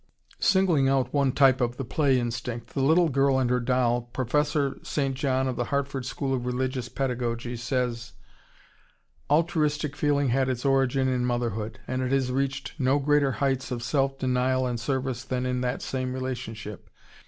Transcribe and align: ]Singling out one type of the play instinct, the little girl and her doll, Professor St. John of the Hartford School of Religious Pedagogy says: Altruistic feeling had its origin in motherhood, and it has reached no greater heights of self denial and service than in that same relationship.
]Singling 0.39 0.89
out 0.89 1.13
one 1.13 1.31
type 1.31 1.61
of 1.61 1.77
the 1.77 1.83
play 1.85 2.19
instinct, 2.19 2.73
the 2.73 2.81
little 2.81 3.07
girl 3.09 3.37
and 3.37 3.51
her 3.51 3.59
doll, 3.59 4.01
Professor 4.13 4.79
St. 4.81 5.13
John 5.13 5.47
of 5.47 5.57
the 5.57 5.65
Hartford 5.65 6.07
School 6.07 6.33
of 6.33 6.47
Religious 6.47 6.89
Pedagogy 6.89 7.55
says: 7.55 8.13
Altruistic 9.29 9.95
feeling 9.95 10.29
had 10.29 10.49
its 10.49 10.65
origin 10.65 11.07
in 11.07 11.23
motherhood, 11.23 11.79
and 11.87 12.01
it 12.01 12.11
has 12.11 12.31
reached 12.31 12.73
no 12.79 12.97
greater 12.97 13.33
heights 13.33 13.69
of 13.69 13.83
self 13.83 14.17
denial 14.17 14.65
and 14.65 14.79
service 14.79 15.23
than 15.23 15.45
in 15.45 15.61
that 15.61 15.83
same 15.83 16.13
relationship. 16.13 16.89